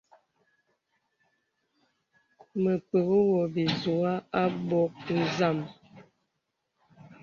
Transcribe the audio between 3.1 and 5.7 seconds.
wɔ bìzùghā abɔ̄ɔ̄ zàm.